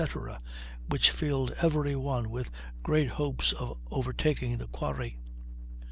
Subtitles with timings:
[0.89, 2.49] which filled every one with
[2.81, 5.15] great hopes of overtaking the quarry.